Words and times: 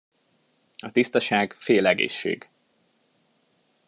A 0.77 0.91
tisztaság 0.91 1.55
fél 1.59 1.85
egészség. 1.85 2.49